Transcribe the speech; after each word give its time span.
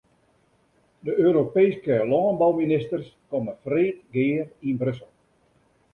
De 1.09 1.17
Europeeske 1.25 1.99
lânbouministers 2.13 3.13
komme 3.35 3.53
freed 3.67 3.97
gear 4.17 4.47
yn 4.69 4.79
Brussel. 4.81 5.11